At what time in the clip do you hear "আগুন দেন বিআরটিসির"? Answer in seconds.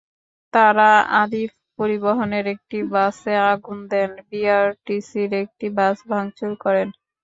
3.51-5.31